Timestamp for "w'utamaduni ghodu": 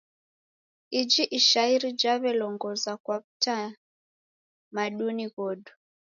3.21-5.71